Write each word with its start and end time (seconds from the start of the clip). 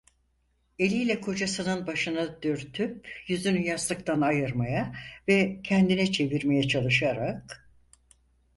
Eliyle 0.79 1.21
kocasının 1.21 1.87
başını 1.87 2.39
dürtüp 2.41 3.23
yüzünü 3.27 3.61
yastıktan 3.65 4.21
ayırmaya 4.21 4.95
ve 5.27 5.61
kendine 5.63 6.11
çevirmeye 6.11 6.67
çalışarak: 6.67 7.71